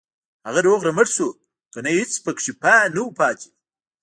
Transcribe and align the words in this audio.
هغه 0.47 0.59
روغ 0.67 0.79
رمټ 0.87 1.07
شو 1.15 1.27
کنه 1.73 1.89
هېڅ 1.99 2.11
پکې 2.23 2.51
نه 2.95 3.01
وو 3.03 3.11
پاتې. 3.19 3.49